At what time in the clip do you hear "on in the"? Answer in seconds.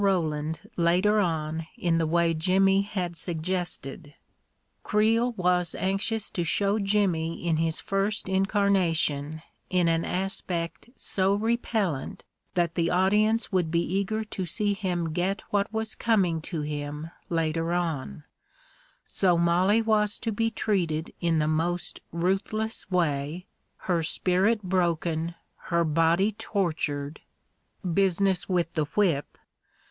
1.19-2.07